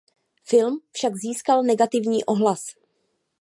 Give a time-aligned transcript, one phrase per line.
[0.43, 2.75] Film však získal negativní ohlas.